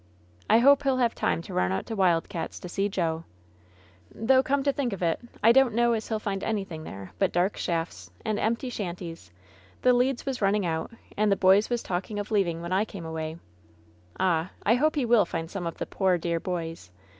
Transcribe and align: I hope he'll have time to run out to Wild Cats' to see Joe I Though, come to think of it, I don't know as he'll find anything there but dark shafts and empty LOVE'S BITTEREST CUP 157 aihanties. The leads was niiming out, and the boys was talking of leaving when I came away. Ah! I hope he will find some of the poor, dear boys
I 0.49 0.57
hope 0.57 0.81
he'll 0.81 0.97
have 0.97 1.13
time 1.13 1.43
to 1.43 1.53
run 1.53 1.71
out 1.71 1.85
to 1.85 1.95
Wild 1.95 2.27
Cats' 2.27 2.59
to 2.61 2.67
see 2.67 2.89
Joe 2.89 3.23
I 3.23 4.13
Though, 4.25 4.41
come 4.41 4.63
to 4.63 4.73
think 4.73 4.93
of 4.93 5.03
it, 5.03 5.19
I 5.43 5.51
don't 5.51 5.75
know 5.75 5.93
as 5.93 6.07
he'll 6.09 6.17
find 6.17 6.43
anything 6.43 6.85
there 6.85 7.11
but 7.19 7.31
dark 7.31 7.55
shafts 7.55 8.09
and 8.25 8.39
empty 8.39 8.65
LOVE'S 8.65 8.77
BITTEREST 8.77 8.97
CUP 8.97 9.33
157 9.83 9.83
aihanties. 9.83 9.83
The 9.83 9.93
leads 9.93 10.25
was 10.25 10.39
niiming 10.39 10.65
out, 10.65 10.91
and 11.15 11.31
the 11.31 11.35
boys 11.35 11.69
was 11.69 11.83
talking 11.83 12.17
of 12.17 12.31
leaving 12.31 12.63
when 12.63 12.73
I 12.73 12.83
came 12.83 13.05
away. 13.05 13.37
Ah! 14.19 14.49
I 14.63 14.73
hope 14.73 14.95
he 14.95 15.05
will 15.05 15.23
find 15.25 15.51
some 15.51 15.67
of 15.67 15.77
the 15.77 15.85
poor, 15.85 16.17
dear 16.17 16.39
boys 16.39 16.89